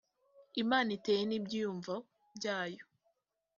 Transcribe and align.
imana 0.61 0.89
iteye 0.97 1.23
n 1.25 1.31
‘ibyiyumvo 1.37 1.93
byayo. 2.37 2.83